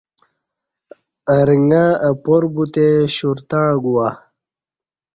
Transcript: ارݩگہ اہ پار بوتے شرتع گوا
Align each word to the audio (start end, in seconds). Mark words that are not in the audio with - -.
ارݩگہ 1.37 1.83
اہ 2.07 2.13
پار 2.23 2.43
بوتے 2.53 2.87
شرتع 3.15 3.65
گوا 3.83 4.07